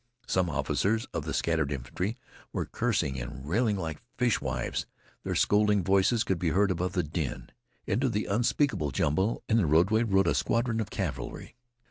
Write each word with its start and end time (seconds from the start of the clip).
Some 0.25 0.49
officers 0.49 1.05
of 1.13 1.25
the 1.25 1.33
scattered 1.35 1.71
infantry 1.71 2.17
were 2.51 2.65
cursing 2.65 3.19
and 3.21 3.47
railing 3.47 3.77
like 3.77 4.01
fishwives. 4.17 4.87
Their 5.23 5.35
scolding 5.35 5.83
voices 5.83 6.23
could 6.23 6.39
be 6.39 6.49
heard 6.49 6.71
above 6.71 6.93
the 6.93 7.03
din. 7.03 7.51
Into 7.85 8.09
the 8.09 8.25
unspeakable 8.25 8.89
jumble 8.89 9.43
in 9.47 9.57
the 9.57 9.67
roadway 9.67 10.01
rode 10.01 10.25
a 10.25 10.33
squadron 10.33 10.79
of 10.79 10.89
cavalry. 10.89 11.55